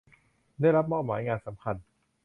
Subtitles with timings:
[0.59, 1.75] ได้รับมอบหมายงานสำคัญ